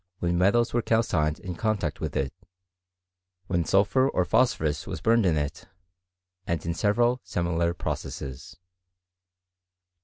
[0.17, 2.33] when metals were calcined in contact with it,
[3.45, 5.67] when sulphur or phosphorus was burnt in it,
[6.47, 8.57] and in several similar processes.